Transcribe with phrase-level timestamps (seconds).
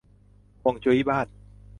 [0.63, 1.27] ฮวงจุ้ยบ้าน